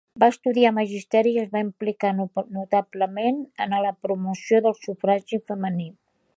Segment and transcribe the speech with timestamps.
[0.21, 5.91] Va estudiar magisteri i es va implicar notablement en la promoció del sufragi femení.